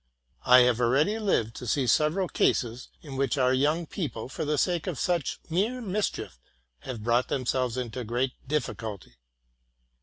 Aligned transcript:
I 0.47 0.61
have 0.61 0.81
already 0.81 1.19
lived 1.19 1.53
to 1.57 1.67
see 1.67 1.85
several 1.85 2.27
cases, 2.27 2.89
in 3.03 3.17
which 3.17 3.37
our 3.37 3.53
young 3.53 3.85
people, 3.85 4.29
for 4.29 4.43
the 4.45 4.57
sake 4.57 4.87
of 4.87 4.97
such 4.97 5.39
mere 5.47 5.79
mischief, 5.79 6.39
have 6.79 7.03
brought 7.03 7.27
themselves 7.27 7.77
into 7.77 8.03
great 8.03 8.33
difficulty. 8.47 9.17